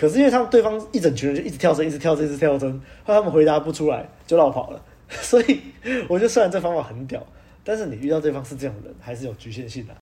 [0.00, 2.70] 可是因为他们对方一整群人就一直跳针，一直跳针，一直跳针，
[3.02, 4.80] 后来他们回答不出来就绕跑了。
[5.10, 5.60] 所以
[6.08, 7.20] 我觉得虽然这方法很屌，
[7.64, 9.94] 但是你遇到对方是这样的人，还是有局限性的。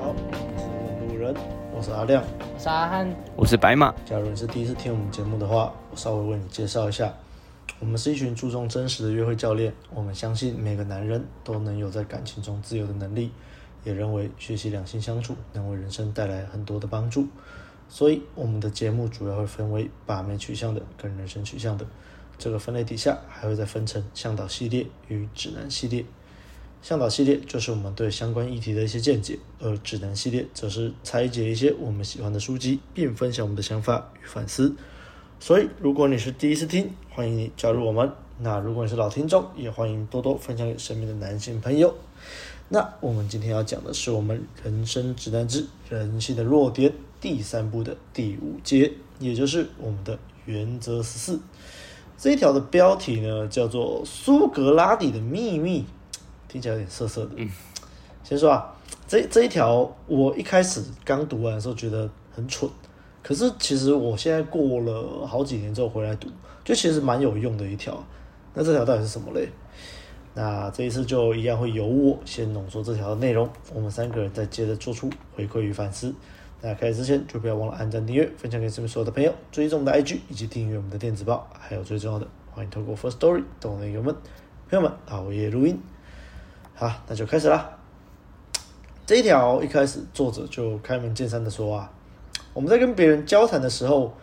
[0.00, 0.12] 好，
[0.56, 1.32] 我是路人，
[1.76, 2.24] 我是阿亮，
[2.56, 3.94] 我是阿汉，我是白马。
[4.04, 7.14] 假如你是第一次听我们节目的话，我稍微为你介绍一下。
[7.78, 9.72] 我们是一群注重真实的约会教练。
[9.92, 13.30] 我们相信每个男人都能有在感情中自由的能力，
[13.84, 17.26] 也认为学习两性相处能为人生带来很多的帮助。
[17.88, 21.86] 所以，我们的节目主要会分为把妹取向的跟人生取向的。
[22.38, 26.04] 这个分类底下还会再分成向导系列与指南系列。
[26.82, 34.74] 向导系列就是我们对相关议题的一些见解，而指南系列则是拆解一些我们喜欢的书籍，并分享我们的想法与反思。
[35.38, 38.10] 所以，如果你是第一次听，欢迎你加入我们。
[38.38, 41.94] 那如果你是老听众，也欢迎多多分享给身边的男性朋友。
[42.68, 51.38] 那我们今天要讲的是我们人生指南之人性的弱点第三部的第五节，也就是我们的原则十四。
[52.18, 55.82] 这一条的标题呢，叫做《苏格拉底的秘密》，
[56.48, 57.30] 听起来有点涩涩的。
[57.36, 57.48] 嗯，
[58.24, 58.74] 先说啊，
[59.06, 62.68] 这这一条我一开始刚读完的时候觉得很蠢。
[63.26, 66.28] 可是其实我现在过了好几年之后回来读，
[66.62, 68.00] 就其实蛮有用的一条。
[68.54, 69.48] 那这条到底是什么嘞？
[70.32, 76.14] 那这一次就一样会由我先浓缩这条内容，我们三个人再接着做出回馈与反思。
[76.60, 84.14] 那开始之前就不要忘了按赞、订阅、分享给身边所有的朋友，追踪我们的 IG 以及订阅我们的电子报，还有最重要的，欢迎透过 Firstory 等我们友们
[84.70, 85.76] 朋友们熬夜录音。
[86.76, 87.76] 好，那就开始啦。
[89.04, 91.92] 这一条一开始作者就开门见山的说啊。
[92.56, 94.14] 我们在跟别人交谈的时候，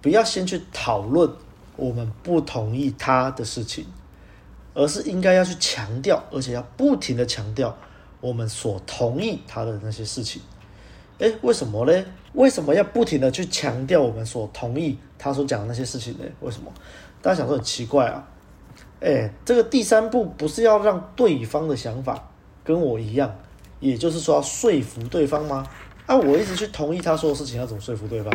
[0.00, 1.30] 不要先去讨论
[1.76, 3.84] 我们不同意他的事情，
[4.72, 7.76] 而是应该要去强调，而且要不停的强调
[8.22, 10.40] 我们所同意他的那些事情。
[11.18, 12.04] 诶，为什么呢？
[12.32, 16.24] 为什么要不停的去强调我们所同意他所讲的那些事情呢？
[16.40, 16.72] 为什么？
[17.20, 18.26] 大家想说很奇怪啊？
[19.00, 22.30] 诶，这个第三步不是要让对方的想法
[22.64, 23.36] 跟我一样，
[23.78, 25.66] 也就是说要说服对方吗？
[26.06, 26.14] 啊！
[26.16, 28.32] 我一直去同意他说的事情，要怎么说服对方？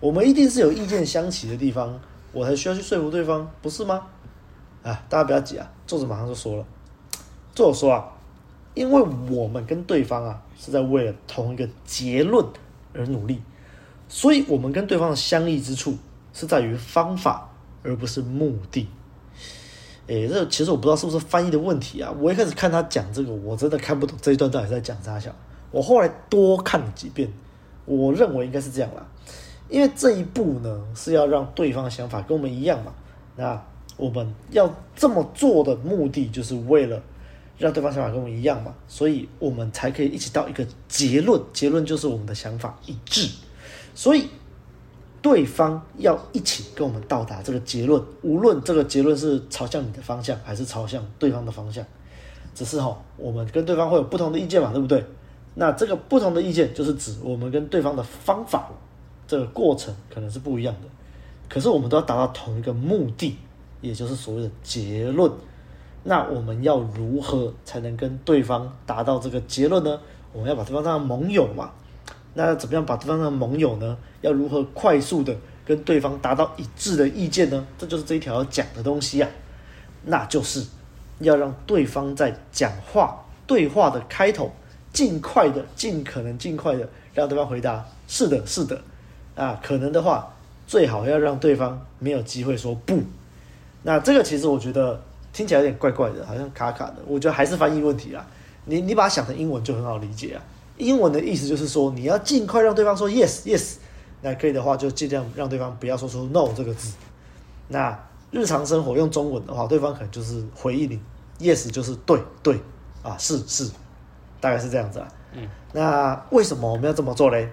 [0.00, 2.00] 我们一定是有意见相齐的地方，
[2.32, 4.06] 我才需要去说服对方，不是吗？
[4.82, 5.04] 啊！
[5.08, 5.70] 大家不要急啊！
[5.86, 6.64] 作者马上就说了，
[7.54, 8.12] 作者说啊，
[8.74, 12.44] 因为我们跟对方啊是在为了同一个结论
[12.94, 13.42] 而努力，
[14.08, 15.96] 所以我们跟对方的相异之处
[16.32, 17.50] 是在于方法，
[17.82, 18.88] 而不是目的。
[20.06, 22.10] 诶，这其实我不知道是不是翻译的问题啊！
[22.18, 25.30] 我一开始看他讲这个，我真的看不懂这一段到底在讲啥小。
[25.72, 27.28] 我后来多看了几遍，
[27.84, 29.04] 我认为应该是这样啦，
[29.68, 32.92] 因为这一步呢是要让对方的想法跟我们一样嘛。
[33.34, 33.60] 那
[33.96, 37.02] 我们要这么做的目的，就是为了
[37.58, 43.28] 让对方想法跟我们一样嘛，所以我们才可以一起到一个结论，结论就是我们的想法一致，
[43.94, 44.28] 所以
[45.22, 51.84] 对方要一起跟我们到达这个结论，无论这个结论是朝向你的方向，还是朝向对方的方向，
[52.54, 55.04] 只是哈，我们跟对方会有不同的意见嘛，对不对？
[55.54, 58.70] 那这个不同的意见，就是指我们跟对方的方法，
[59.26, 60.88] 这个过程可能是不一样的，
[61.48, 63.36] 可是我们都要达到同一个目的，
[63.80, 65.30] 也就是所谓的结论。
[66.04, 70.00] 那我们要如何才能跟对方达到这个结论呢？
[70.32, 71.70] 我们要把对方当成盟友嘛。
[72.34, 73.96] 那怎么样把对方当盟友呢？
[74.22, 75.36] 要如何快速的
[75.66, 77.66] 跟对方达到一致的意见呢？
[77.76, 79.28] 这就是这一条要讲的东西啊。
[80.04, 80.66] 那就是
[81.20, 84.50] 要让对方在讲话对话的开头。
[84.92, 88.80] 尽快的，尽可能尽快的让对方回答是的，是的，
[89.34, 90.34] 啊，可能的话，
[90.66, 93.00] 最好要让对方没有机会说不。
[93.82, 96.96] 那这个其实我觉得听起来有点怪怪的，好像卡卡的。
[97.06, 98.26] 我觉得还是翻译问题啊。
[98.66, 100.42] 你你把它想成英文就很好理解啊。
[100.76, 103.74] 英文的意思就是说你要尽快让对方说 yes yes，
[104.20, 106.92] 那可以的话就尽量让对方不要说出 no 这个字。
[107.68, 107.98] 那
[108.30, 111.00] 日常生活用中文的话，对方可能就是回应你
[111.40, 112.60] yes 就是对对
[113.02, 113.70] 啊，是是。
[114.42, 117.48] 大概是这样子啊，嗯，那为什么我们要这么做嘞？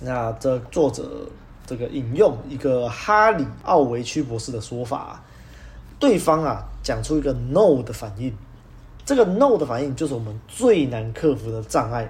[0.00, 1.28] 那这作者
[1.66, 5.24] 这个引用一个哈里奥维区博士的说法啊，
[5.98, 8.32] 对方啊讲出一个 no 的反应，
[9.04, 12.08] 这个 no 的反应就是我们最难克服的障碍。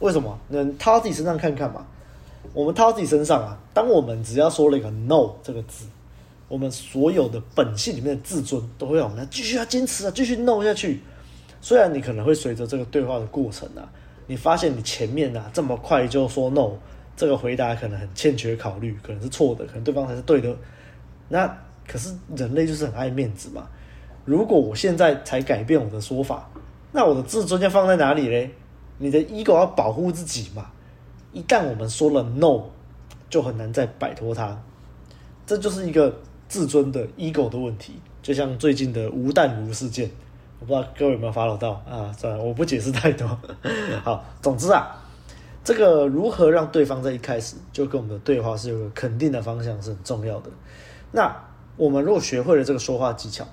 [0.00, 0.36] 为什么？
[0.48, 1.86] 那套自己身上看看嘛。
[2.52, 5.86] 我们套自己身上啊，当我们只要说了一个 no 这个字，
[6.48, 11.00] 我们所有的本性里面的自尊都会让我们继续要坚持啊，继续 no 下去。
[11.64, 13.88] 虽然你可能会随着这个对话的过程啊，
[14.26, 16.72] 你发现你前面啊这么快就说 no，
[17.16, 20.54] 这个回答可能很欠缺考虑，可能是错的，可能对方才是对的。
[21.30, 21.50] 那
[21.88, 23.66] 可是人类就是很爱面子嘛。
[24.26, 26.50] 如果我现在才改变我的说法，
[26.92, 28.50] 那我的自尊要放在哪里嘞？
[28.98, 30.66] 你的 ego 要保护自己嘛。
[31.32, 32.64] 一旦我们说了 no，
[33.30, 34.62] 就很难再摆脱它。
[35.46, 36.14] 这就是一个
[36.46, 37.94] 自尊的 ego 的问题。
[38.20, 40.10] 就像最近的吴淡如事件，
[40.60, 42.12] 我不知道各位有没有 follow 到啊？
[42.16, 43.26] 算了，我不解释太多。
[44.02, 44.96] 好，总之啊，
[45.62, 50.50] 这个如何让对方在一开始就跟我们的对话是有个肯定的方向是很重要的。
[51.12, 51.34] 那
[51.76, 53.46] 我们如果学会了这个说话技巧，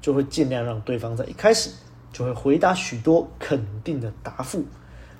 [0.00, 1.70] 就会尽量让对方在一开始
[2.12, 4.64] 就会回答许多肯定的答复，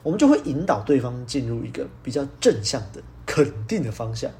[0.02, 4.30] 我们就会引导对方进入一个比较正向的肯定的方向。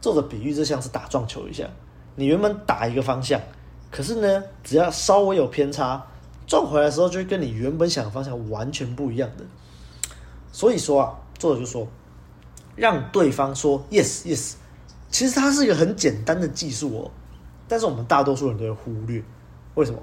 [0.00, 1.70] 做的比喻就像是打撞球一样，
[2.16, 3.40] 你原本打一个方向。
[3.90, 6.06] 可是呢，只要稍微有偏差，
[6.46, 9.44] 撞回来的时候就会跟你原本想的方向完全不一样的。
[10.52, 11.88] 所以说啊，作者就说，
[12.76, 14.54] 让对方说 yes yes，
[15.10, 17.10] 其实它是一个很简单的技术哦，
[17.66, 19.22] 但是我们大多数人都会忽略。
[19.74, 19.98] 为什么？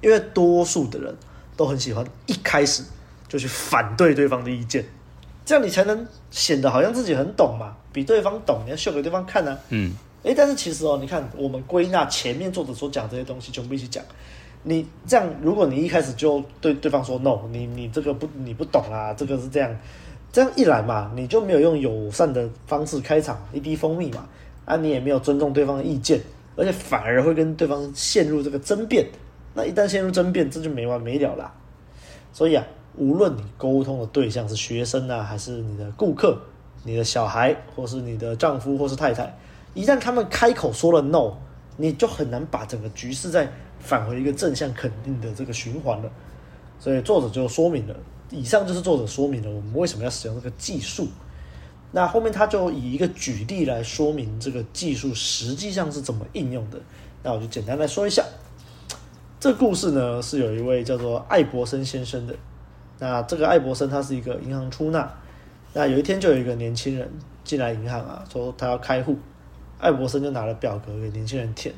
[0.00, 1.16] 因为多数的人
[1.56, 2.82] 都很喜欢一开始
[3.26, 4.84] 就去反对对方的意见，
[5.46, 9.58] 这样你才能显得好像自己很懂嘛，比对方懂，你要秀给对方看呢、啊。
[9.70, 9.96] 嗯。
[10.24, 14.02] 哎，但是其实哦，你看，我们归纳前面作者所讲这些东西，全部一起讲。
[14.62, 19.76] 你这样，如果你一开始就对对方说 no，你你这个不你不懂啊，这个是这样，
[20.32, 24.26] 这样一来嘛，你就没有用友善的方式开场，一滴蜂蜜嘛，
[24.64, 26.18] 啊，你也没有尊重对方的意见，
[26.56, 29.06] 而且反而会跟对方陷入这个争辩。
[29.52, 31.52] 那一旦陷入争辩，这就没完没了啦。
[32.32, 32.66] 所以啊，
[32.96, 36.40] 无论你沟通的对象是学生啊，还是你的顾客、
[36.82, 39.36] 你的小孩，或是你的丈夫或是太太。
[39.74, 41.34] 一旦他们开口说了 no，
[41.76, 46.10] 你就很难把整个局势再返回一个正向肯定的这个循环了。
[46.78, 47.96] 所以作者就说明了，
[48.30, 51.08] 以上就是作者说明了我们为什么要使用这个技术。
[51.92, 56.78] 那后面他就以一个举例来说明这个技术实际上是怎么应用的。
[57.22, 58.24] 那我就简单来说一下，
[59.40, 62.34] 这故事呢是有一位叫做艾伯森先生的。
[62.98, 65.12] 那这个艾伯森他是一个银行出纳。
[65.72, 67.10] 那有一天就有一个年轻人
[67.42, 69.16] 进来银行啊，说他要开户。
[69.84, 71.74] 艾伯森就拿了表格给年轻人填，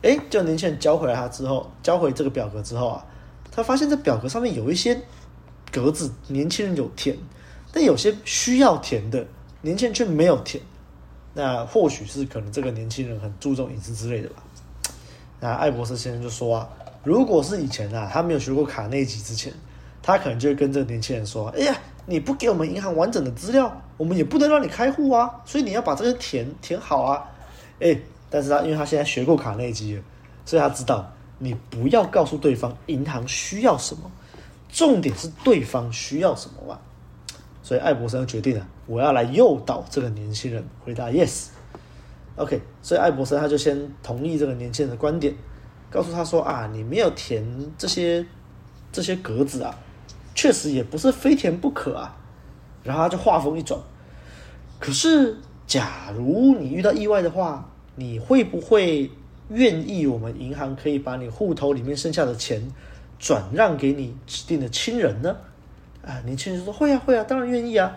[0.00, 3.04] 诶，就年轻人交回来他之后，交回这个表格之后啊，
[3.52, 4.98] 他发现这表格上面有一些
[5.70, 7.14] 格子，年轻人有填，
[7.70, 9.26] 但有些需要填的，
[9.60, 10.62] 年轻人却没有填。
[11.34, 14.36] 那或许是可能这个年轻人很注重隐私之类的吧。
[15.40, 16.68] 那艾伯森先生就说啊，
[17.02, 19.52] 如果是以前啊，他没有学过卡内基之前，
[20.02, 21.76] 他可能就会跟这个年轻人说，哎呀。
[22.06, 25.40] 你不给我们银行完整的资料，我们也不能让你开户啊。
[25.46, 27.24] 所以你要把这些填填好啊。
[27.84, 28.00] 诶，
[28.30, 30.02] 但是他因为他现在学过卡内基了，
[30.46, 34.10] 所以他知道你不要告诉对方银行需要什么，
[34.70, 36.78] 重点是对方需要什么嘛。
[37.62, 41.48] 所以艾伯森决定了，我要来诱导这个年轻人回答 yes。
[42.36, 45.34] OK，所以艾伯森他就先同意这个年轻人的观点，
[45.90, 47.46] 告诉他说啊，你没有填
[47.76, 48.24] 这些
[48.90, 49.78] 这些格子啊。
[50.34, 52.16] 确实也不是非填不可啊，
[52.82, 53.78] 然后他就话锋一转，
[54.80, 59.10] 可是假如你遇到意外的话，你会不会
[59.50, 62.62] 愿意我们银行可以把你户头里面剩下的钱
[63.18, 65.36] 转让给你指定的亲人呢？
[66.04, 67.96] 啊，年轻人说会啊会啊，当然愿意啊。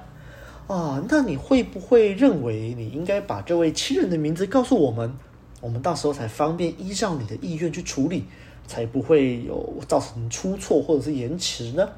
[0.68, 5.14] 啊，那你会不会认为你应该把这位亲人的名字告诉我们，
[5.62, 8.26] 我们到时候才方便依照你的意愿去处理，
[8.66, 11.90] 才不会有造成出错或者是延迟呢？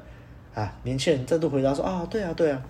[0.54, 2.62] 啊，年轻人再度回答说：“啊，对啊，对啊，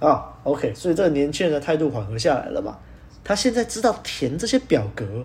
[0.00, 0.74] 啊，OK。
[0.74, 2.76] 所以这个年轻人的态度缓和下来了嘛？
[3.22, 5.24] 他现在知道填这些表格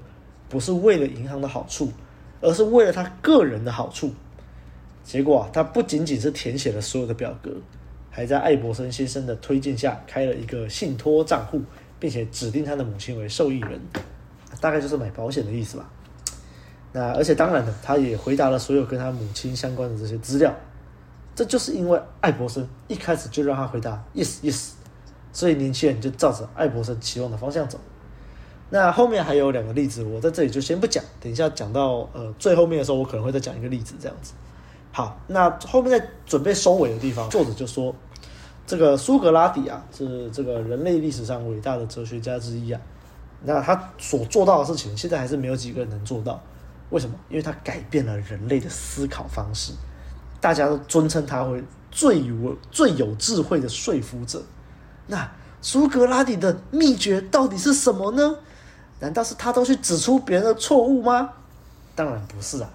[0.49, 1.91] 不是为了银行的好处，
[2.41, 4.13] 而是为了他个人的好处。
[5.03, 7.51] 结果啊，他不仅仅是填写了所有的表格，
[8.09, 11.61] 还在艾伯森先生的推荐下开了一个信托账户，
[11.99, 13.79] 并且指定他的母亲为受益人，
[14.61, 15.89] 大概就是买保险的意思吧。
[16.91, 20.55] 那而且当然了，他也回答了所有跟他母亲相关的这些资料。”
[21.35, 24.73] 这就是因为艾伯森一开始就让他回答 yes yes，
[25.33, 27.77] 所以年轻人就照着艾伯森期望的方向走。
[28.69, 34.33] 那后面还有两个例子，我在这里就先不讲，等一下讲到呃最后面的时候，我可能会再讲一个例子这样子。
[34.91, 37.93] 好，那后面在准备收尾的地方，作者就说，
[38.65, 42.79] 这个苏格拉底啊，是这个人类历史上伟大的哲学家之一啊。
[43.43, 46.41] 那他所做到的事情，现在还是没有几个人能做到。
[46.89, 47.15] 为什么？
[47.29, 49.73] 因为他改变了人类的思考方式。
[50.39, 54.41] 大家都尊称他为最有最有智慧的说服者。
[55.07, 55.31] 那
[55.61, 58.37] 苏格拉底的秘诀到底是什么呢？
[58.99, 61.29] 难道是他都去指出别人的错误吗？
[61.95, 62.69] 当然不是啊。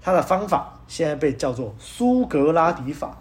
[0.00, 3.18] 他的方法现在被叫做苏格拉底法。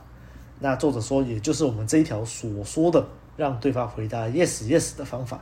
[0.60, 5.40] 那作者说，也就是我们这一条所说的让对方回答 yes yes 的方法。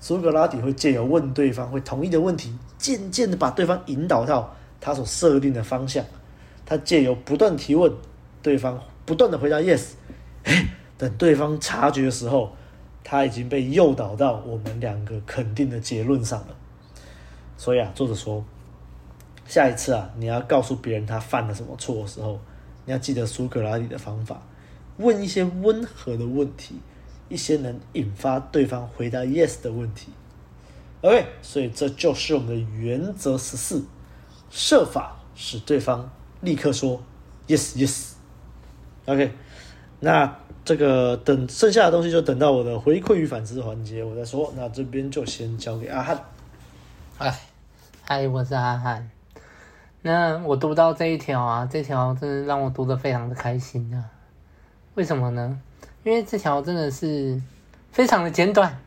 [0.00, 6.04] 苏格拉底会借由问对方会同意的问题，渐渐的把对方引导到他所设定的方向。
[6.64, 7.92] 他借由不断提问，
[8.42, 9.92] 对方不断的回答 yes，
[10.98, 12.52] 等对方察觉的时候，
[13.02, 16.48] 他已经被诱导到我们两个肯定的结论上了。
[17.56, 18.44] 所以啊，作者说，
[19.46, 22.38] 下一次啊，你要告诉别人他犯了什么错的时候，
[22.84, 24.42] 你要记得苏格拉底的方法，
[24.98, 26.80] 问一些温和的问题，
[27.28, 30.08] 一些能引发对方回答 yes 的问题。
[31.02, 33.84] OK，所以这就是我们的原则十四，
[34.50, 37.00] 设法使对方立刻说
[37.46, 38.12] yes yes。
[39.06, 39.32] OK，
[40.00, 44.52] 那这个等剩下的东西就等到我的回馈与反思环节我再说。
[44.54, 46.22] 那这边就先交给阿汉。
[47.16, 47.40] 哎，
[48.04, 49.10] 嗨，我是阿汉。
[50.02, 54.04] 那我读到这一条啊，这条真的让我读的非常的开心啊。
[54.94, 55.58] 为什么呢？
[56.04, 57.40] 因为这条真的是
[57.90, 58.78] 非常的简短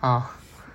[0.00, 0.34] 啊。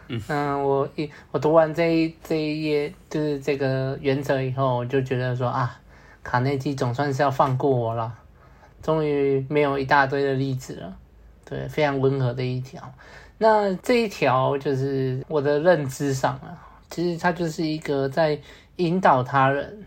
[0.10, 5.80] 嗯，嗯，我一我读完这一这一页，就是这个原则以后，我就觉得说啊，
[6.22, 8.14] 卡内基总算是要放过我了，
[8.82, 10.98] 终于没有一大堆的例子了，
[11.46, 12.82] 对，非常温和的一条。
[13.38, 16.58] 那这一条就是我的认知上啊，
[16.90, 18.40] 其实它就是一个在
[18.78, 19.86] 引导他人，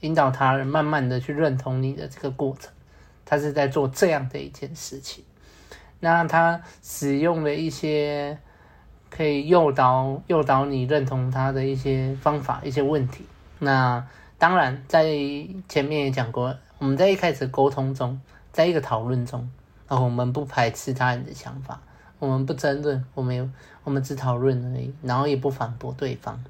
[0.00, 2.70] 引导他人慢慢的去认同你的这个过程，
[3.24, 5.24] 他是在做这样的一件事情。
[6.00, 8.38] 那他使用了一些。
[9.12, 13.24] 可以诱导诱导你认同他的一些方法、一些问题。
[13.58, 14.06] 那
[14.38, 15.02] 当然，在
[15.68, 18.18] 前面也讲过，我们在一开始沟通中，
[18.52, 19.48] 在一个讨论中，
[19.86, 21.80] 然后我们不排斥他人的想法，
[22.18, 23.48] 我们不争论，我们有
[23.84, 26.42] 我们只讨论而已，然后也不反驳对方。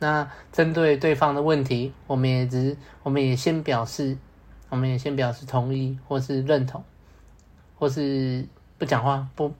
[0.00, 4.18] 那针对对方的问题，我们也只我们也先表示，
[4.68, 6.82] 我们也先表示同意或是认同，
[7.78, 8.44] 或是
[8.76, 9.54] 不讲话不，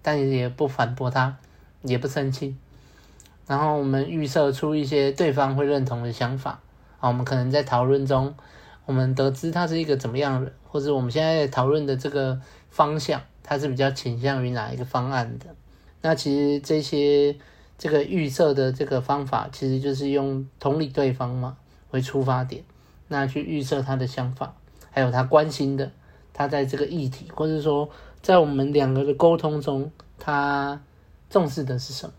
[0.00, 1.36] 但也不反驳他。
[1.82, 2.56] 也不生气，
[3.46, 6.58] 然后我们预设出一些对方会认同的想法
[6.98, 8.34] 啊，我们可能在讨论中，
[8.88, 12.40] 我们得知他是一个怎么样的人，或者我们现在讨论的这个
[12.70, 15.44] 方向，他是比较倾向于哪一个方案的。
[16.00, 17.36] 那其实这些
[17.76, 21.58] 这个预测的这个方法，其实就是用同理对方嘛
[21.90, 22.64] 为出发点，
[23.08, 24.56] 那去预测他的想法，
[24.90, 25.92] 还有他关心的，
[26.32, 27.90] 他在这个议题，或者说
[28.22, 30.80] 在我们两个的沟通中，他。
[31.30, 32.14] 重视的是什么？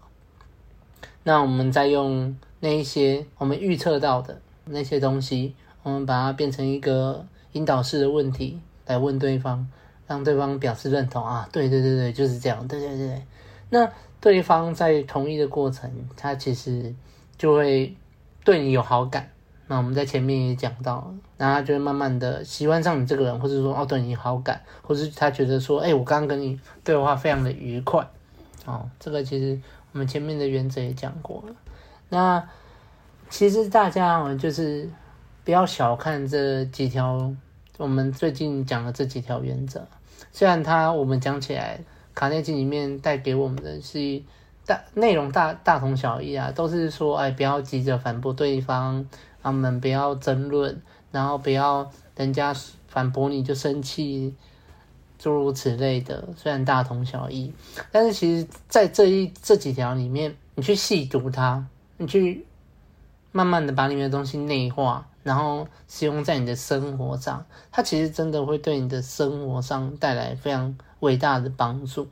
[1.23, 5.55] 那我们再用那一些我们预测到的那些东西，
[5.89, 9.67] 我们把它变成一个引导式的问题来问对方，
[10.08, 11.48] 让对方表示认同啊！
[11.51, 13.22] 对对对对，就是这样，对对对。
[13.69, 13.89] 那
[14.22, 16.93] 对方在同意的过程，他其实
[17.38, 17.96] 就会
[18.43, 19.29] 对你有好感。
[19.67, 28.05] 那我们在前面也讲到，那他就会慢慢的喜欢上你这个人，或者说哦对你好感，或是他觉得说，哎，我刚刚跟你对话非常的愉快。
[28.65, 29.60] 哦，这个其实
[29.91, 31.53] 我们前面的原则也讲过了。
[32.10, 32.43] 那
[33.29, 34.89] 其实大家就是
[35.49, 37.33] 不要小看这几条
[37.77, 39.83] 我们最近讲的这几条原则。
[40.31, 41.79] 虽然它我们讲起来，
[42.13, 44.21] 卡内基里面带给我们的是
[44.63, 49.03] 大内容大大同小异啊，都是说哎，不要急着反驳对方，
[49.41, 50.79] 我们不要争论，
[51.11, 52.55] 然后不要人家
[52.87, 54.35] 反驳你就生气。
[55.17, 57.51] 诸如此类的，虽然大同小异，
[57.91, 61.65] 但是其实，在这一这几条里面，你去细读它，
[61.97, 62.45] 你去
[63.31, 72.07] 慢慢的把里面的东西内化，然后使用在你的生活上，它其实真的会对你的生活上带来非常伟大的帮助。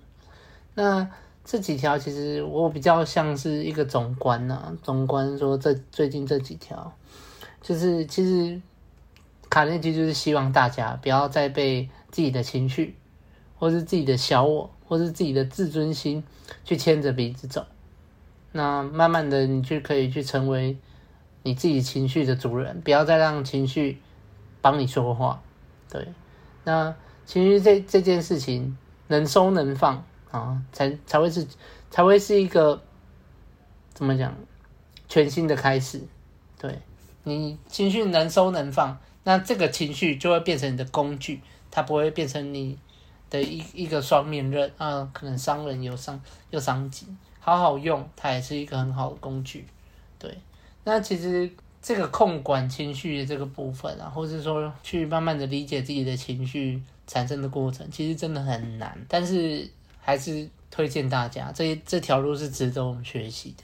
[0.73, 1.09] 那
[1.43, 6.93] 这几条其实我比较像是一个总观呐、啊，总观说这最近这几条，
[7.61, 8.61] 就是其实
[9.49, 11.89] 卡内基就是希望大家不要再被。
[12.09, 12.95] 自己的情绪，
[13.59, 16.23] 或是自己的小我，或是自己的自尊心，
[16.63, 17.63] 去牵着鼻子走。
[18.53, 20.77] 那慢慢的，你就可以去成为
[21.47, 24.01] 你自己情绪的主人，不要再让情绪
[24.59, 25.41] 帮你说话。
[25.89, 26.05] 对，
[26.65, 26.93] 那
[27.25, 28.77] 情绪这这件事情
[29.07, 31.47] 能收能放啊，才才会是
[31.89, 32.83] 才会是一个
[33.93, 34.35] 怎么讲
[35.07, 36.01] 全新的开始。
[36.59, 36.81] 对，
[37.23, 41.39] 你情绪能收能放，那这个情绪就会变成你的工具。
[41.71, 42.77] 它不会变成你
[43.29, 47.07] 的一一个双面刃啊，可能伤人又伤又伤己。
[47.39, 49.65] 好好用，它也是一个很好的工具。
[50.19, 50.37] 对，
[50.87, 51.51] 那其实
[51.81, 58.97] 这个控管情绪的这个部分啊，或是说去慢慢的理解自己的情绪产生的过程，其实真的很难。
[59.09, 63.63] 但是还是推荐大家，这这条路是值得我们学习的。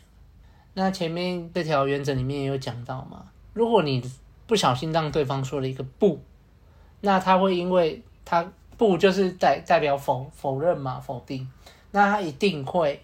[0.73, 4.03] 那前面这条原则里面也有讲到嘛，如果你
[4.45, 6.19] 不小心让对方说了一个不。
[6.99, 11.49] 那他会因为他不就是代代表否否认嘛，否定，
[11.91, 13.01] 那他一定会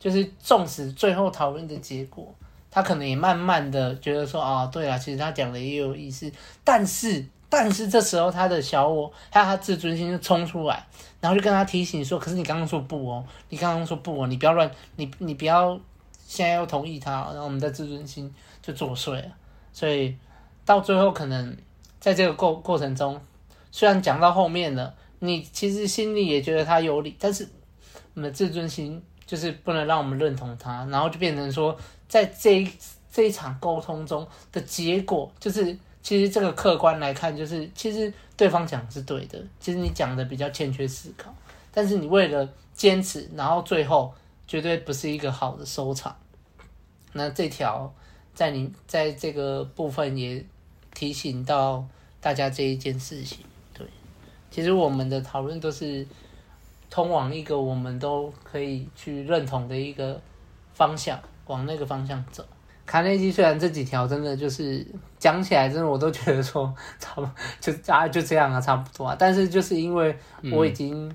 [0.00, 2.34] 就是纵使最后讨论的结果，
[2.72, 6.32] 他可能也慢慢的觉得说啊，对啊，其实他讲的也有意思，
[6.64, 10.86] 但是但是这时候他的小我还有他自尊心就冲出来，
[11.20, 15.78] 然后就跟他提醒说：“可是你刚刚说不哦，你刚刚说不哦，你不要乱，你你不要
[16.26, 19.26] 现在要同意他。”然后我们的自尊心就作祟了，
[19.70, 20.16] 所以
[20.64, 21.54] 到最后可能
[22.00, 23.20] 在这个过过程中，
[23.70, 27.46] 虽然讲到后面了，你其实心里也觉得他有理，但是
[28.14, 31.76] 我们的自尊心就是不能让我们认同他，然后就变成说，
[32.12, 32.70] 在这一
[33.10, 35.78] 这一场沟通中的结果就是。
[36.04, 41.32] 其实这个客观来看，就是其实对方讲是对的，其实你讲的比较欠缺思考，
[41.70, 44.12] 但是你为了坚持，然后最后
[44.48, 46.16] 绝对不是一个好的收场。
[47.12, 47.94] 那这条
[48.34, 50.44] 在你在这个部分也
[50.92, 51.86] 提醒到
[52.20, 53.38] 大家这一件事情。
[53.72, 53.86] 对，
[54.50, 56.04] 其实我们的讨论都是
[56.90, 60.20] 通往一个我们都可以去认同的一个
[60.74, 61.16] 方向，
[61.46, 62.44] 往那个方向走。
[62.84, 64.84] 卡内基虽然这几条真的就是
[65.16, 67.30] 讲起来，真的我都觉得说差不多
[67.60, 69.16] 就啊就这样啊，差不多啊。
[69.18, 70.14] 但是就是因为
[70.52, 71.10] 我已经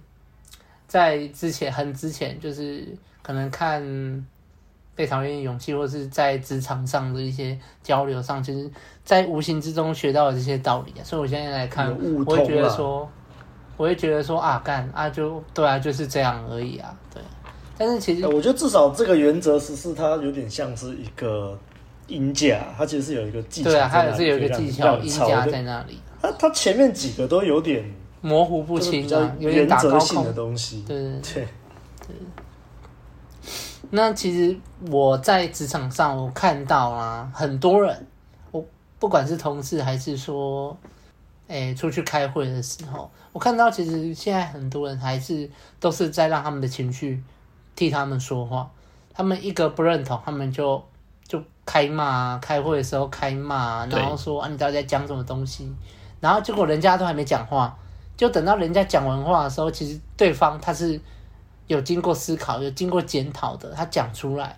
[0.87, 2.87] 在之前很之前，就是
[3.21, 4.25] 可能看
[4.95, 8.71] 被讨厌的勇气，或是在职场上的一些交流上，其实，
[9.03, 11.03] 在无形之中学到了这些道理啊。
[11.03, 13.07] 所以我现在来看，我会觉得说，
[13.75, 17.21] 我会觉得说啊，干啊就对啊，就是这样而已啊，对。
[17.77, 21.57] 但是其实我觉得至少这个原则实施它有点像是一个。
[22.09, 25.99] 鹰架，它其实是有一个技巧，对啊，它也是有一个技巧，鹰架在那里。
[26.21, 27.83] 它它前面几个都有点
[28.21, 30.85] 模糊不清啊，有点原则性的东西。
[30.87, 31.47] 对对对，
[32.07, 32.15] 对。
[33.89, 34.57] 那其实
[34.89, 38.07] 我在职场上，我看到啊，很多人，
[38.51, 38.65] 我
[38.97, 40.77] 不管是同事还是说，
[41.49, 47.21] 哎，出去开会的时候，我看到其实现在很多人还是都是在让他们的情绪
[47.77, 48.69] 替他们说话，
[49.13, 50.83] 他们一个不认同，他们就
[51.25, 51.41] 就。
[51.69, 55.69] 开骂啊，开会的时候开骂啊，然后说啊，你到底在讲什么东西？
[56.21, 57.77] 然后结果人家都还没讲话，
[58.15, 60.97] 就等到人家讲完话的时候，其实对方他是
[61.67, 64.57] 有经过思考、有经过检讨的，他讲出来，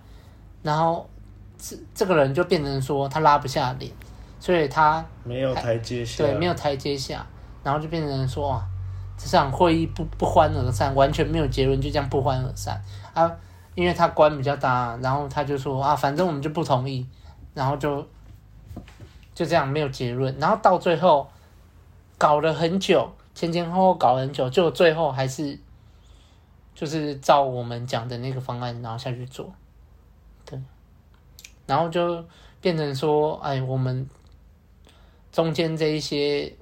[0.62, 1.10] 然后
[1.58, 3.92] 这这个人就变成说他拉不下脸，
[4.40, 7.26] 所以他没有台阶下，对，没有台阶下，
[7.64, 8.64] 然后就变成说啊，
[9.20, 12.82] 这场会议不不欢而散，完全没有结论，就这样不欢而散
[13.14, 13.30] 啊。
[13.76, 17.08] 因为他官比较大，然后他就说啊，反正我们就不同意，
[17.54, 18.06] 然后就
[19.34, 21.30] 就这样没有结论，然后到最后
[22.18, 25.58] 搞了很久，前前后后搞了很久，就最后还是
[26.76, 29.54] 就是照我们讲的那个方案，然后下去做，
[30.46, 30.60] 对，
[31.66, 32.26] 然后就
[32.60, 34.10] 变成说，哎，我们
[35.32, 36.54] 中间这一些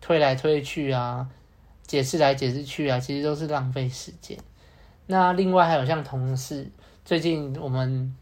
[0.00, 1.28] 推来推去啊，
[1.86, 4.36] 解释来解释去啊，其实都是浪费时间。
[5.06, 6.70] 那另外还有像同事，
[7.04, 8.14] 最近我们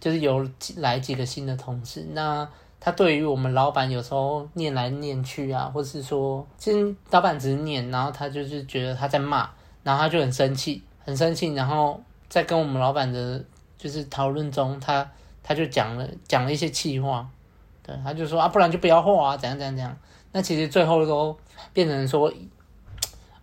[0.00, 9.50] 就是有来几个新的同事，那他对于我们老板有时候念来念去啊，或是说，其实老板只是念，然后他就是觉得他在骂，
[9.82, 13.42] 然后他就很生气，很生气，然后在跟我们老板的，
[13.78, 15.10] 就是讨论中，他
[15.42, 17.26] 他就讲了讲了一些气话，
[17.82, 19.96] 对，他就说啊，不然就不要画啊，怎样怎样怎样，
[20.34, 21.36] 那其实最后都
[21.72, 22.32] 变成说，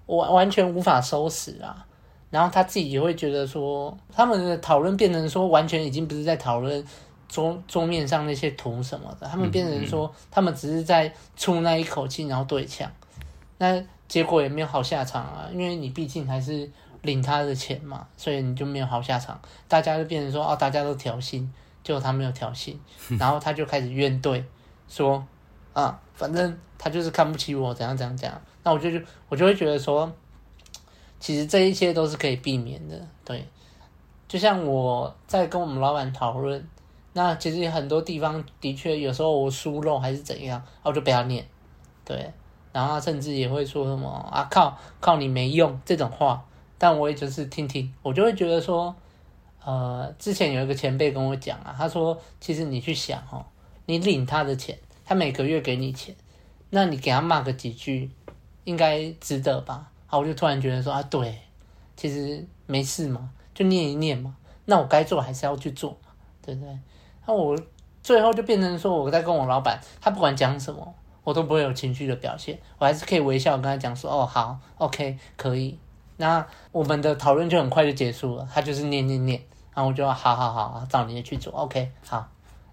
[0.08, 1.88] 完完全无法收拾啊。
[2.30, 6.86] 然后他自己也会觉得说，他们的讨论变成说，完全已经不是在讨论
[7.30, 12.92] 桌桌面上那些图什么的，他们变成说，他们只是在出那一口气，然后对呛，
[13.58, 16.70] 那结果也没有好下场啊，因为你毕竟还是
[17.04, 21.48] 领他的钱嘛，所以你就没有好下场，大家就变成说，哦，大家都挑衅，
[21.84, 22.76] 结果他没有挑衅，
[23.18, 24.44] 然后他就开始怨怼，
[24.88, 25.26] 说，
[25.74, 30.12] 啊，反正他就是看不起我，怎样怎样怎样，那我就就我就会觉得说。
[31.20, 33.48] 其实这一切都是可以避免的，对。
[34.28, 36.68] 就像我在跟我们老板讨论，
[37.14, 41.46] 那其实很多地方的确有时候我疏漏还是怎样，我就不要念，
[42.04, 42.34] 对。
[42.74, 46.44] 然后甚至也会说什么啊靠靠你没用这种话，
[46.80, 48.96] 但我也就是听听，我就会觉得说，
[49.64, 53.46] 呃，之前有一个前辈跟我讲啊，他说其实你去想哦，
[53.86, 56.16] 你领他的钱，他每个月给你钱，
[56.74, 58.10] 那你给他骂个几句，
[58.64, 59.92] 应该值得吧？
[60.08, 61.38] 好，我就突然觉得说啊，对，
[61.98, 64.36] 其实没事嘛，就念一念嘛。
[64.64, 65.98] 那我该做还是要去做，
[66.42, 66.80] 对不对？
[67.26, 67.58] 那我
[68.02, 75.78] 最后就变成说，我在跟我老板，他不管讲什么，我都不会有情绪的表现，我还是可以微笑跟他讲说，哦，好，OK，可以。
[76.16, 79.42] 那我们的讨论就很快就结束了，他就是念念念，
[79.74, 82.26] 然后我就好好好，照你的去做，OK，好，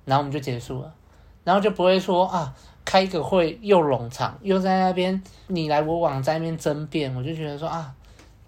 [0.04, 0.94] 然后我们就结束了，
[1.42, 2.54] 然后就不会说啊。
[2.88, 7.92] 开个会又冗长，又在那边你来我往在那边争辩，我就觉得说啊，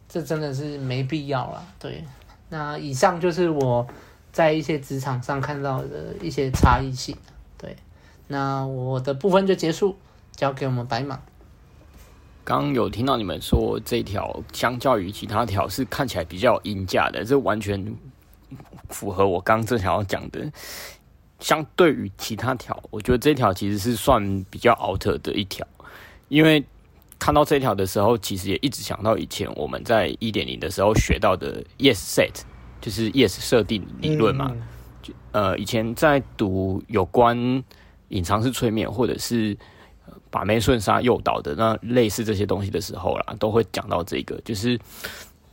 [0.09, 1.63] 这真的是没必要了。
[1.79, 2.03] 对，
[2.49, 3.87] 那以上就是我
[4.33, 7.15] 在一些职场上看到的一些差异性。
[7.59, 7.77] 对，
[8.29, 9.95] 那我的部分就结束，
[10.35, 11.21] 交给我们白马。
[12.43, 17.95] 刚有听到你们说这条相较于其他条是看起来比较鹰架的，这完全
[18.89, 20.51] 符合我刚正想要讲的。
[21.41, 25.67] 相对于其他条，我觉得这条其实是算比较 out 的一条，
[26.29, 26.63] 因为
[27.19, 32.43] 看到这条的时候，其实也一直想到以前我们在一点零的时候学到的 Yes Set，
[32.81, 34.55] 就是 Yes 设定理论嘛。
[35.03, 37.37] 就呃，以前在读有关
[38.09, 39.57] 隐藏式催眠或者是
[40.31, 44.79] 把妹顺杀诱导的那类似这些东西的时候啦，都会讲到这个，就是。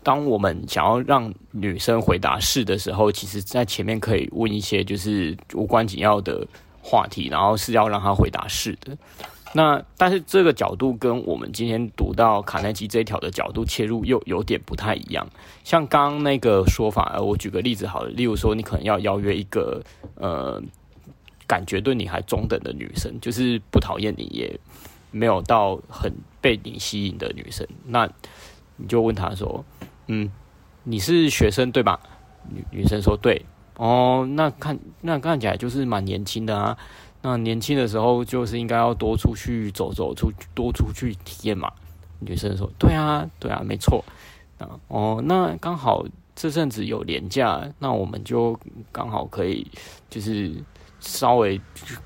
[0.08, 6.48] 当我们想要让女生回答是的时候，其实在前面可以问一些就是无关紧要的
[6.82, 8.98] 话题，然后是要让她回答是的。
[9.52, 15.28] 那但是这个角度跟我们今天读到卡耐基这一条的角度切入又有点不太一样。
[15.66, 19.84] 像刚刚那个说法，我举个例子好了，例如说你可能要邀约一个
[20.16, 20.64] 呃
[21.46, 24.58] 感觉对你还中等的女生，就是不讨厌你也
[25.12, 28.10] 没有到很被你吸引的女生，那
[28.78, 29.66] 你就问她说。
[30.08, 30.30] 嗯，
[30.84, 32.00] 你是学生对吧？
[32.50, 33.46] 女女生说对。
[33.76, 36.78] 哦，那看那看起来就是蛮年轻的啊。
[37.22, 41.72] 那年轻的时候就是应该要多出去走走，出多出去体验嘛。
[42.20, 44.04] 女生说对啊，对啊，没错。
[44.58, 48.60] 啊，哦，那刚好这阵子有年假，那我们就
[48.92, 49.66] 刚好可以
[50.10, 50.52] 就是。
[51.00, 51.60] 稍微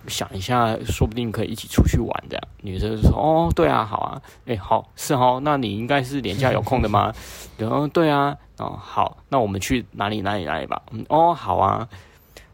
[0.07, 2.43] 想一下，说不定可以一起出去玩这样。
[2.61, 7.13] 女生就说：“哦，对啊，好啊，哎，好是哦，那你应该是连假有空的吗？”
[7.57, 10.81] 然 后对啊，哦好，那我们去哪里哪里哪里吧。
[10.91, 11.87] 嗯，哦好啊，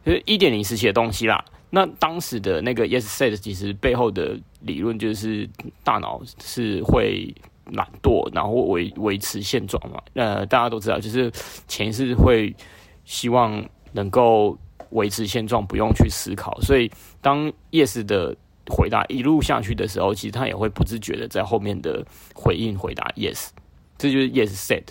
[0.06, 1.44] 就是一点零时期的东西啦。
[1.70, 5.50] 那当时的那个 Yes Set 其实背后的理论就是
[5.84, 7.34] 大脑是会
[7.72, 10.00] 懒惰，然后维维持现状嘛。
[10.14, 11.32] 呃，大家都知道，就是
[11.68, 12.56] 潜意识会
[13.04, 14.58] 希望能够。
[14.92, 16.60] 维持现状，不用去思考。
[16.62, 18.36] 所以，当 yes 的
[18.70, 23.50] 回答一路下去的时候，其实他也会不自觉的在后面的回应回答 yes，
[23.98, 24.84] 这就是 yes said。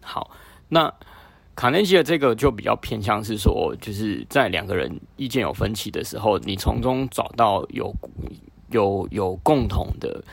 [0.00, 0.30] 好，
[0.68, 0.92] 那
[1.54, 7.94] 卡内基的这个就比较偏向是说，就是在两个人意见有分歧的时候，你从中找到有
[8.70, 10.24] 有有共同的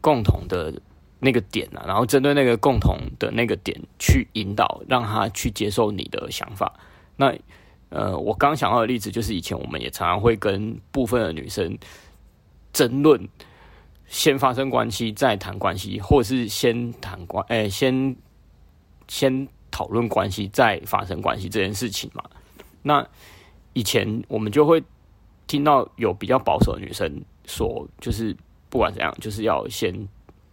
[0.00, 0.74] 共同的
[1.20, 6.74] 那个点啊，然后针对那个共同的那个点去引导，让他去接受你的想法。
[7.16, 7.32] 那
[7.90, 11.78] 呃，我刚想到的例子就是以前我们也常常会跟部分的女生
[12.72, 13.28] 争论，
[14.06, 18.16] 先发生关系再谈关系，或是先谈关，哎，先
[19.06, 22.24] 先讨论关系再发生关系这件事情嘛。
[22.82, 23.06] 那
[23.72, 24.82] 以前我们就会
[25.46, 28.36] 听到有比较保守的女生说，就是
[28.68, 29.92] 不管怎样，就是要先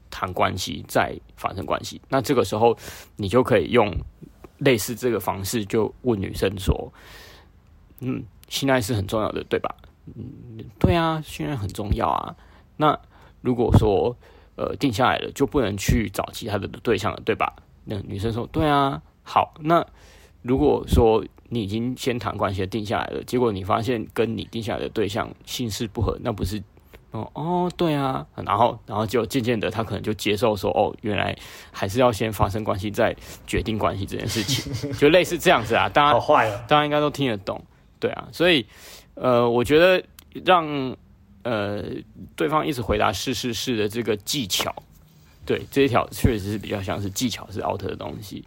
[0.09, 1.99] 谈关系再发生关系。
[2.09, 2.77] 那这个时候
[3.15, 3.91] 你就可以用
[4.61, 6.91] 类似这个方式，就问女生说。
[8.03, 9.75] 嗯，性爱是很重要的，对吧？
[10.15, 10.23] 嗯，
[10.79, 12.35] 对啊，性爱很重要啊。
[12.77, 12.99] 那
[13.41, 14.17] 如果说
[14.55, 17.55] 呃定下来了，就不能去找其他的对象了，对吧？
[17.85, 18.99] 那女生说，对啊。
[19.21, 19.85] 好，那
[20.41, 26.59] 如果说你已经先谈关系定下来了，结果你发现跟你定下来的对象性事不合，那不是
[27.11, 28.25] 哦哦，对啊。
[28.35, 31.37] 然后然后就渐渐的，他可能就接受说，哦，原来
[31.71, 35.87] 还是要先发生关系再决定关系这件事情， 就类似这样子啊。
[35.89, 37.61] 大家好坏了，大家应该都听得懂。
[37.99, 38.65] 对啊，所以，
[39.13, 40.03] 呃，我觉得
[40.43, 40.95] 让
[41.43, 41.83] 呃
[42.35, 44.73] 对方一直回答是是是的这个技巧，
[45.45, 48.43] 对这一条确实是比较像是技巧是 out 的东西，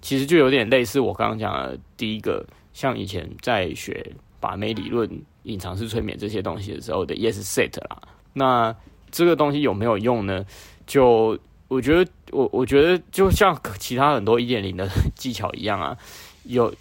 [0.00, 5.08] 其实就有点类似我刚刚讲的第一个，像以前在学把妹理论、
[5.46, 8.00] 隐藏式催眠这些东西的时候的 yes set 啦，
[8.34, 8.76] 那
[9.10, 10.44] 这个东西有没有用呢？
[10.86, 15.96] 就我觉得我我觉得就像其他很多一点零的技巧一样啊，
[16.44, 16.72] 有。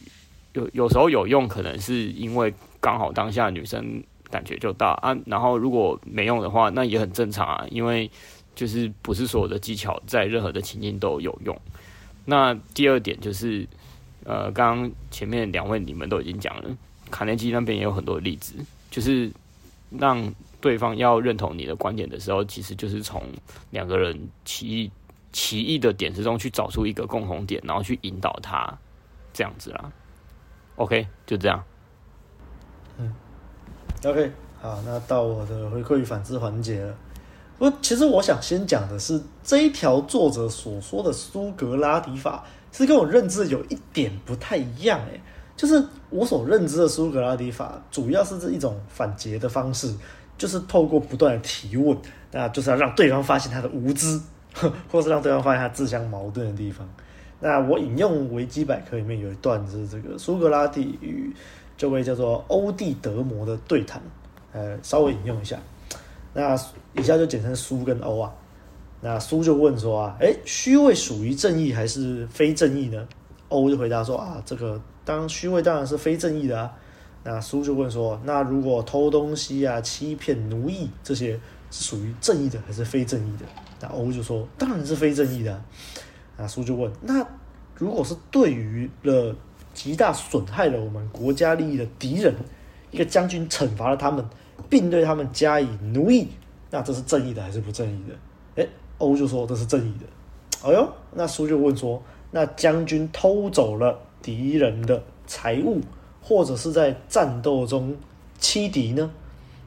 [0.56, 4.02] 有有时候有用，可能是因为刚好当下女生
[4.32, 8.10] 感觉就大啊，然后如果没用的话，那也很正常啊，因为
[8.56, 11.60] 就是不是所有的技巧在任何的情境都有用。
[12.24, 13.68] 那第二点就是，
[14.24, 16.70] 呃，刚刚前面两位你们都已经讲了，
[17.16, 18.56] 卡内基那边也有很多例子，
[18.92, 19.32] 就是
[19.90, 23.24] 让对方要认同你的观点的时候，其实就是从
[23.70, 24.92] 两个人奇异
[25.32, 28.78] 奇异的点之中去找出一个共同点，然后去引导他
[29.32, 29.90] 这样子啦。
[30.76, 31.64] OK，就这样。
[32.98, 33.16] 嗯
[34.04, 34.30] ，OK，
[34.62, 36.98] 好，那到我的回馈与反思环节了。
[37.58, 45.00] 不，其实我想先讲的是这一条作者所说的苏格拉底法，是跟我认知有一点不太一样。
[45.06, 45.22] 诶，
[45.56, 49.94] 就是我所认知的苏格拉底法，主要是这一种反诘的方式，
[50.38, 51.98] 就是透过不断的提问，
[52.32, 54.20] 那就是要 让对方发现他的无知，
[54.92, 56.88] 或是让对方发现他自相矛盾的地方。
[57.40, 61.34] 那我引用维基百科里面有一段是这个苏格拉底与
[61.78, 64.02] 这位叫做欧蒂德摩的对谈，
[64.54, 65.58] 呃，稍微引用一下。
[66.34, 66.56] 那
[66.94, 68.34] 以下就简称苏跟欧啊。
[69.02, 73.08] 那苏就问说啊，哎，虚伪属于正义还是非正义呢？
[73.50, 76.74] 欧就回答说啊，这个当虚伪当然是非正义的啊。
[77.24, 81.40] 那苏就问说，那如果偷东西啊、欺骗、奴役这些
[81.72, 83.46] 是属于正义的还是非正义的？
[83.82, 85.66] 那欧就说，当然是非正义的啊。
[86.38, 87.26] 那苏就问，那
[87.76, 89.36] 如果是对于了
[89.74, 92.34] 极大损害了我们国家利益的敌人，
[92.92, 94.24] 一个将军惩罚了他们，
[94.70, 96.28] 并对他们加以奴役，
[96.70, 98.16] 那这是正义的还是不正义的？
[98.62, 100.06] 诶，欧就说这是正义的。
[100.70, 105.80] 哎呦，那苏就问说，那将军偷走了敌人的财物，
[106.20, 107.96] 或者是在战斗中
[108.40, 109.12] 欺敌呢？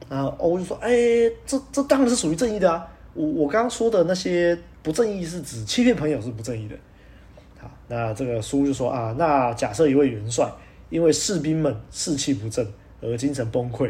[0.09, 0.91] 然后欧就说，哎，
[1.45, 2.85] 这这当然是属于正义的啊。
[3.13, 6.75] 我我刚刚说的那些不正义是指欺骗朋友是不正义的。
[7.57, 10.51] 好，那这个书就说啊，那假设一位元帅
[10.89, 12.67] 因为士兵们士气不振
[13.01, 13.89] 而精神崩溃，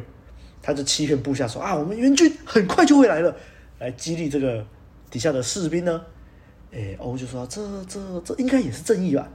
[0.62, 3.36] 他就欺骗部下说啊，我们援军很快就会来了，
[3.80, 4.64] 来激励这个
[5.10, 6.00] 底下的士兵呢。
[6.72, 9.28] 哎，欧就说这这这应该也是正义吧？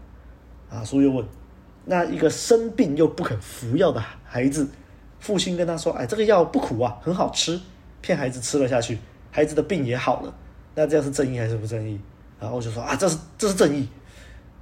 [0.75, 1.25] 啊，苏又问，
[1.85, 4.67] 那一个生病又不肯服药的孩子，
[5.21, 7.61] 父亲跟他说，哎，这个药不苦啊，很好吃，
[8.01, 8.99] 骗孩子吃了下去。
[9.31, 10.35] 孩子的病也好了，
[10.75, 12.01] 那这样是正义还是不正义？
[12.41, 13.89] 然后我就说啊，这是这是正义。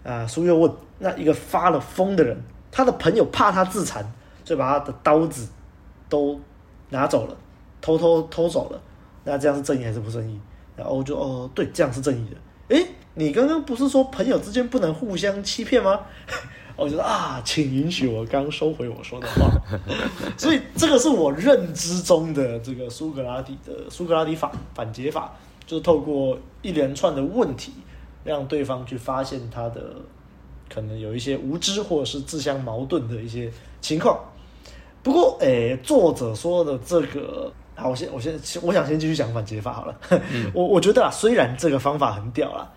[0.03, 2.37] 啊，书又问，那一个发了疯的人，
[2.71, 4.05] 他的朋友怕他自残，
[4.45, 5.49] 就把他的刀子
[6.09, 6.39] 都
[6.91, 7.37] 拿走了，
[7.81, 8.81] 偷偷偷走了。
[9.25, 10.41] 那这样是正义还是不正义？
[10.77, 12.77] 然后我就哦，对，这样是正义的。
[12.77, 16.01] 诶，你刚刚不是说朋友之间不能互相欺骗吗？
[16.75, 19.51] 我觉得啊，请允许我刚收回我说的话。
[20.39, 25.31] 所以这个是我认知中的这个苏格拉底的苏格拉底法反解法，
[25.67, 27.73] 就是透过一连串的问题，
[28.25, 29.97] 让对方去发现他的
[30.73, 34.19] 可能有一些无知或者是自相矛盾的一些情况。
[35.03, 39.95] 不过，诶，作者说的这个，好，我先我先我想先继续讲反解法好了。
[40.33, 42.73] 嗯、我我觉得啊，虽然这个方法很屌啦，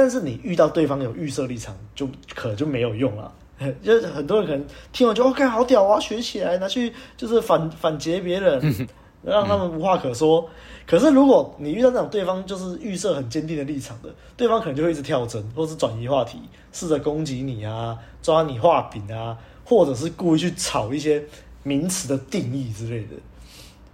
[0.00, 3.30] 但是你遇到对方有预设立场，就可能就没有用了。
[3.84, 8.58] 就是很多人可能听完就 OK 好屌啊，学起来拿去就是反反击别人，
[9.22, 10.48] 让他们无话可说。
[10.86, 14.08] 可是如果你遇到那种对方就是预设很坚定的立场的，
[14.38, 16.40] 对方可能就会一直跳针，或是转移话题，
[16.72, 19.36] 试着攻击你啊，抓你画饼啊，
[19.66, 21.22] 或者是故意去炒一些
[21.62, 23.16] 名词的定义之类的。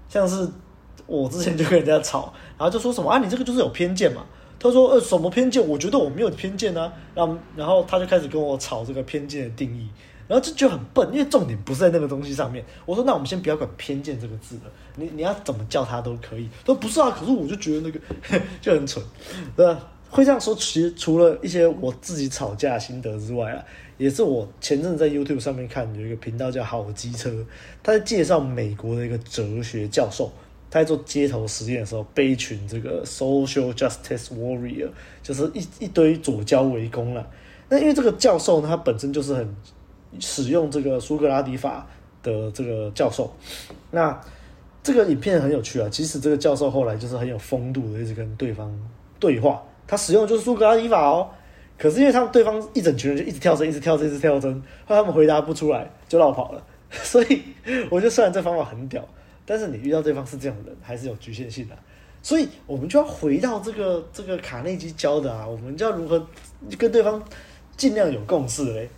[0.09, 0.49] 像是
[1.09, 4.25] 我之前就跟人家吵，然后就说什么啊，你这个就是有偏见嘛。
[4.67, 5.67] 他说：“呃，什么偏见？
[5.67, 9.89] 我觉得我没有偏见啊。”然后，然后他就开始跟我吵这个偏见的定义，
[10.29, 12.65] 然后这就很笨，因为重点不是在那个东西上面。
[12.85, 14.63] 我说：“那我们先不要管偏见这个字了，
[14.97, 18.01] 你你要怎么叫他都可以。”他说：“不是啊，可是我就觉得那个
[18.61, 19.03] 就很蠢，
[19.57, 23.63] 对吧？”会这样说，其实除了一些我自己吵架心得之外啊，
[23.99, 27.45] 也是我前阵在 YouTube 上面看有一个频道叫好机车，
[27.83, 30.33] 他在介绍美国的一个哲学教授。
[30.71, 34.89] 他在做街头实验的时候，被一群这个 social justice warrior，
[35.23, 37.27] 就是一一堆左交围攻了。
[37.69, 39.57] 那因为这个教授呢，他本身就是很
[40.21, 41.87] 使用这个苏格拉底法
[42.23, 43.33] 的这个教授。
[43.91, 44.21] 那
[44.83, 48.73] 这个影片很有趣啊，其实这个教授后来就是很有风度的，一直跟对方
[49.19, 49.63] 对话。
[49.87, 51.29] 他使用的就是苏格拉底法哦，
[51.79, 54.53] 可是因为他们对方一整群人就一直跳针，一直跳针，一直跳针，
[54.85, 56.65] 后来他们回答不出来，就绕跑了。
[56.91, 57.43] 所以
[57.91, 59.07] 我觉得虽然这方法很屌。
[59.47, 61.79] 但是你遇到对方是这样的人，还是有局限性的，
[62.21, 66.27] 所以我们就要回到这个这个卡内基教的啊，我们就要如何
[66.77, 67.23] 跟对方
[67.77, 68.91] 尽量有共识嘞。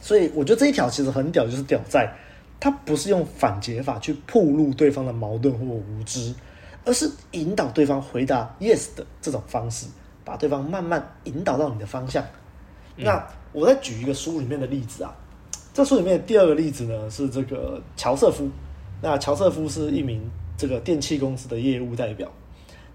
[0.00, 2.10] 所以我觉得这一条其实很屌，就是屌在
[2.58, 6.34] 它不是用反解法去暴露对方的矛盾或无知，
[6.86, 9.86] 而是引导对方回答 yes 的这种方式，
[10.24, 12.24] 把对方慢慢引导到你的方向。
[12.96, 15.14] 嗯、那我再举一个书里面的例子啊，
[15.74, 18.48] 这书里面的第二个例子呢是这个乔瑟夫。
[19.00, 20.20] 那乔瑟夫是一名
[20.56, 22.30] 这个电器公司的业务代表。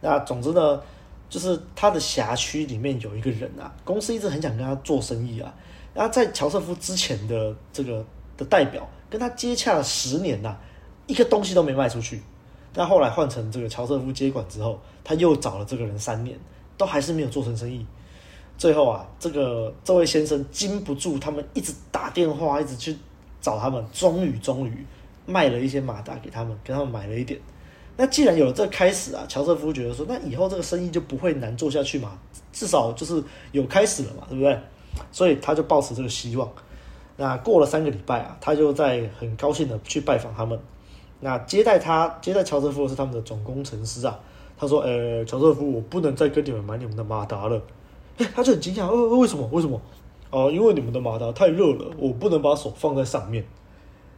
[0.01, 0.81] 那总之呢，
[1.29, 5.53] 就是他的辖区里面有一个人啊，公司一直很想跟他做生意啊。
[5.93, 10.57] 然后在乔瑟夫之前的这个的代表跟他接洽了十年呐，
[11.07, 12.21] 一个东西都没卖出去。
[12.73, 16.37] 但后来换成这个乔瑟夫接管之后，他又找了这个人三年，
[16.75, 17.85] 都还是没有做成生意。
[18.57, 22.97] 最后啊，这个这位先生经不住他们一直打电话，一直去
[23.39, 24.85] 找他们，终于终于。
[25.25, 27.39] 卖了一些马达给他们，给他们买了一点。
[27.95, 32.17] 那既然有了这个开始啊，乔瑟夫觉得说，那以后这个生意就不会难做下去嘛，
[32.51, 34.57] 至少就是有开始了嘛，对不对？
[35.11, 36.51] 所以他就抱持这个希望。
[37.17, 40.59] 那过了三个礼拜啊，他就在很高兴的去拜访他们。
[41.19, 44.19] 那接待他、接待乔瑟夫的是他们的总工程师啊。
[44.55, 47.61] 他说：“呃，乔瑟夫，我不能再跟你们买你们的马达了。
[48.35, 49.47] ”，他就很惊讶，呃，为什么？
[49.51, 49.81] 为什么？
[50.29, 53.43] 哦，因为你们的马达太热了，我不能把手放在上面。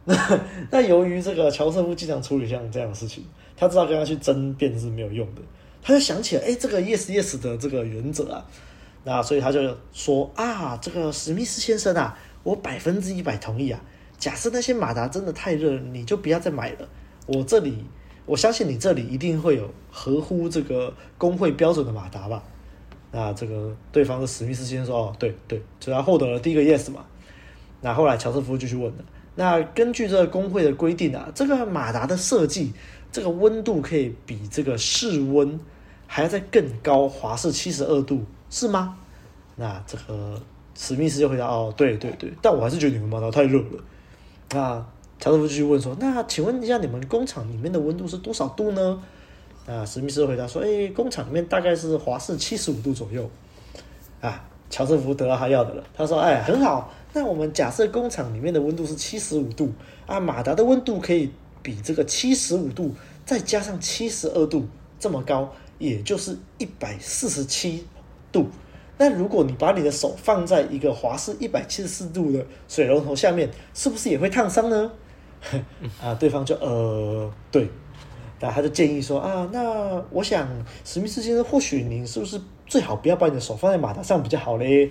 [0.06, 0.40] 那
[0.70, 3.24] 那由于这个乔瑟夫经常处理像这样的事情，
[3.56, 5.42] 他知道跟他去争辩是没有用的，
[5.82, 8.46] 他就想起了，哎，这个 yes yes 的这个原则啊，
[9.04, 13.80] 那所以他就说啊，这个史密斯先生啊，我百分之一百同意啊。
[14.16, 16.88] 假设那些马达真的太热，你就不要再买了。
[17.26, 17.84] 我这里，
[18.24, 22.42] 我相信你这里一定会有合乎这个工会标准的马达吧？
[23.12, 27.04] 那这个对方的史密斯先生说：“哦，对对，所以他获得了第一个 yes 嘛。”
[27.82, 29.04] 那后来乔瑟夫就去问了。
[29.38, 32.72] 那根据这个工会的规定啊，这个马达的设计，
[33.12, 35.60] 这个温度可以比这个室温
[36.06, 38.96] 还要再更高，华氏七十二度，是吗？
[39.54, 40.40] 那这个
[40.74, 43.84] 史密斯就回答：“哦，对对对，但我还是觉得你们马达太热了。”
[44.52, 44.84] 那
[45.18, 49.02] 乔瑟夫继续问说：“那请问一下，你们工厂里面的温度是多少度呢？”
[49.66, 53.28] 那史密斯回答说：“哎、工厂里面大概是华氏七十五度左右。”
[54.20, 55.84] 啊，乔瑟夫得到他要的了。
[55.94, 56.90] 他说：“哎、很好。
[57.16, 59.72] 那我们假设工厂里面的温度是七十五度
[60.06, 61.30] 啊，马达的温度可以
[61.62, 64.66] 比这个七十五度再加上七十二度
[65.00, 67.86] 这么高，也就是一百四十七
[68.30, 68.48] 度。
[68.98, 74.92] 那如果你把你的手放在一个华氏一百七十四度的水龙头下面，是不是也会烫伤呢？”
[76.02, 77.66] 啊，对方就呃，对。
[78.38, 80.46] 那他就建议说啊，那我想
[80.84, 84.90] 史密斯先生，或许您是不是最好不要把你的手放在马达上比较好嘞？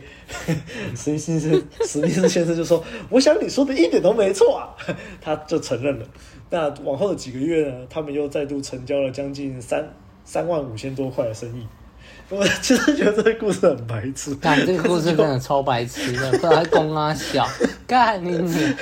[0.96, 4.72] 史密斯先生，史密斯先生就说，我想你说的一点都没错啊，
[5.22, 6.06] 他就承认了。
[6.50, 9.88] 那往后的几个月呢，他们又再度成交了将近三
[10.24, 11.68] 三万五千多块的生意。
[12.30, 17.48] 我其实觉得这个故事很白痴，干这个故事真的超白痴的，不知道他公啊小，
[17.86, 18.76] 干你你。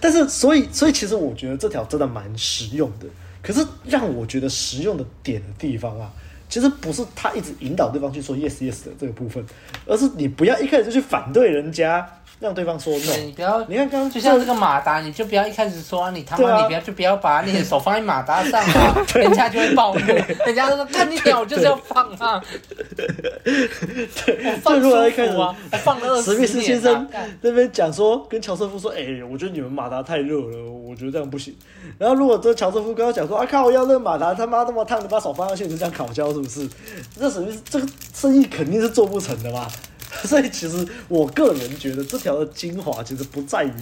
[0.00, 3.06] 但是，所以，所以其实我觉得这条真的蛮实用的。
[3.42, 6.10] 可是让我觉得实用的点的地方啊，
[6.54, 9.44] 其实不是他一直引导对方去说 yes yes 的这个部分，
[9.86, 12.08] 而是你不要一开始就去反对人家。
[12.40, 20.00] 让对方说 no，你不要，你看刚刚就像这个马达，你就不要一开始说、啊、你他妈，你不要就不要把你的手放在马达上 啊，人家就会暴怒，
[20.46, 22.42] 人家就说看你屌，我就是要放啊，
[23.44, 26.34] 对，放舒服啊，一开始我放了二十年、啊。
[26.34, 27.08] 史密斯先生
[27.40, 31.54] 那边讲说，跟乔瑟夫说，哎、欸，我觉得你们马达太热了，我觉得这样不行。
[31.98, 36.68] 然后如果这乔瑟夫跟他讲说，啊靠，我要那个马达他妈那么烫，你把手放上去就这样烤焦是不是？
[37.18, 39.66] 这史密斯这个生意肯定是做不成的嘛。
[40.24, 43.72] 所以其实我个人觉得这条的精华其实不在于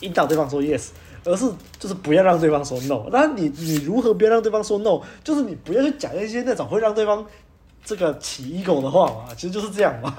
[0.00, 0.88] 引导对方说 yes，
[1.24, 1.44] 而是
[1.78, 3.08] 就是不要让对方说 no。
[3.12, 5.00] 那你你如何不要让对方说 no？
[5.22, 7.26] 就是你不要去讲一些那种会让对方
[7.84, 10.16] 这个起 ego 的话嘛，其实就是这样嘛。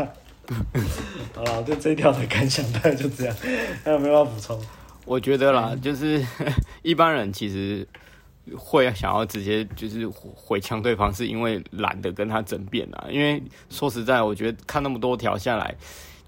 [1.34, 3.36] 好了，就这一条的感想大概就这样，
[3.84, 4.60] 还有没有要补充？
[5.06, 6.24] 我觉得啦，就是
[6.84, 7.88] 一般人其实。
[8.58, 13.08] 会想要直接就是回呛对方，是因为懒得跟他争辩啊。
[13.10, 15.76] 因为说实在，我觉得看那么多条下来，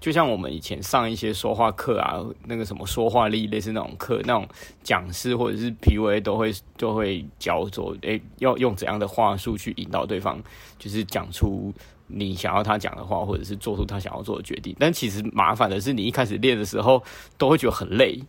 [0.00, 4.46] 就像我们以前上一些说话课啊，那个什么说话力类似那种课，那种
[4.82, 10.38] 讲师或者是 PUA 都会都会教说，诶，要用怎样的话术去引导对方，
[10.78, 11.72] 就是讲出
[12.06, 14.76] 你想要他讲的话，或者是做出他想要做的决定。
[14.78, 17.02] 但其实麻烦的是，你一开始练的时候
[17.36, 18.22] 都会觉得很累，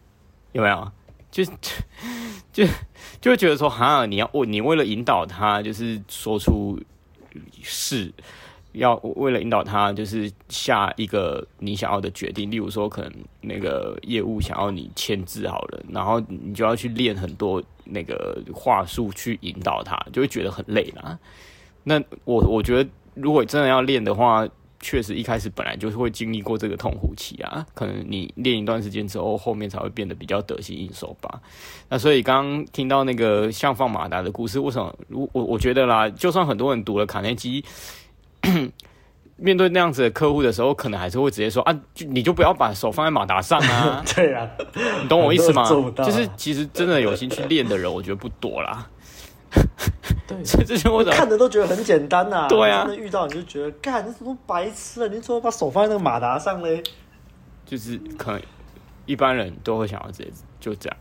[0.54, 0.92] 有没有？
[1.30, 1.44] 就
[2.56, 2.64] 就
[3.20, 6.80] 就会觉得说，哈，你要为你为了引导他，就是说出
[7.62, 8.10] 是，
[8.72, 12.50] 要为了引导他，就是下一个你想要的决定。
[12.50, 21.20] 例如说，可能那个业务想要你签字好了，然后你就要去练很多那个话术去引导他，就会觉得很累啦。
[21.84, 24.48] 那我我觉得，如果真的要练的话，
[24.80, 31.42] 确实，一开始本来就是会经历过这个痛苦期啊，可能你练一段时间之后，后面才会变得比较得心应手吧。
[31.90, 34.96] 那所以刚刚听到那个像放马达的故事，为什么？
[35.10, 37.64] 我我我觉得啦，就算很多人读了卡内基，
[39.38, 44.04] 面对那样子的客户的时候，可能还是会直接说啊，就你就不要把手放在马达上啊。
[44.16, 44.48] 对啊，
[45.02, 45.68] 你懂我意思吗？
[45.98, 48.88] 就是其实真的有心去练的人，我觉得不多啦。
[50.28, 52.48] 对，所以这些我看着都觉得很简单呐。
[52.48, 55.10] 对啊，真的遇到你就觉得，干，你怎么白痴啊？
[55.12, 56.82] 你怎么把手放在那个马达上嘞？
[57.66, 58.42] 就是可能
[59.06, 60.98] 一般人都会想要直接就这样，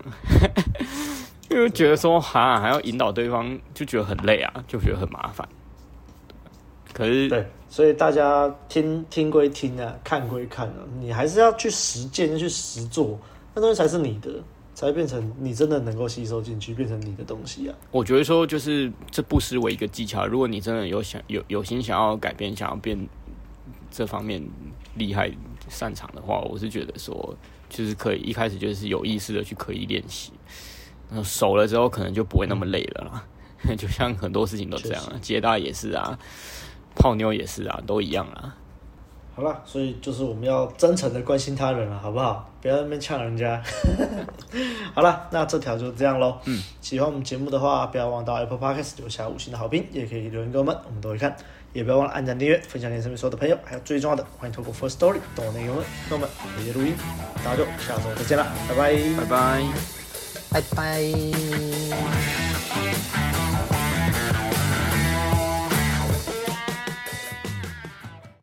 [1.51, 5.49] 因为觉得说哈还要引导对方，就觉得很累啊，就觉得很麻烦。
[6.93, 13.19] 可是对，所以大家听听归听啊，看归看啊，你还是要去实践，去实做，
[13.55, 14.31] 那东西才是你的。
[14.75, 17.75] 才会变成你真的能够吸收进去，变成你的东西啊！
[17.93, 20.27] 我觉得说，就是这不失为一个技巧。
[20.27, 22.99] 如果你真的有想有有心想要改变，想要变
[23.91, 24.43] 这方面
[24.97, 25.31] 厉害
[25.69, 27.37] 擅长的话，我是觉得说，
[27.69, 30.33] 就是可以一开始就是有意识的去刻意练习，
[31.09, 33.25] 然后熟了之后，可能就不会那么累了啦。
[33.69, 36.19] 嗯、 就像很多事情都这样啊，接大也是啊，
[36.97, 38.57] 泡妞也是啊，都一样啊。
[39.37, 42.49] 好了，所以就是我们要真诚的关心他人了，好不好？
[42.63, 43.61] 不要在那边呛人家。
[44.95, 46.39] 好了，那这条就这样喽。
[46.45, 51.37] 嗯，喜欢我们节目的话，不要忘到 Apple Podcast 留下五星的好评，也可以留言给我们，我们都会看。
[51.73, 56.95] 也不要忘了按赞、订阅、分享给身边所有的朋友，还有最重要的，欢迎透过 Firstory donate 给我们，给我们每日录音。
[57.45, 59.65] 大家就下周再见了，拜拜，拜拜，
[60.53, 62.44] 拜拜。